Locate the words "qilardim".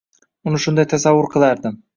1.37-1.81